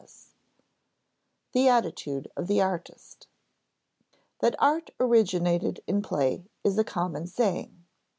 [0.01, 0.17] [Sidenote:
[1.51, 3.27] The attitude of the artist]
[4.39, 7.85] That art originated in play is a common saying.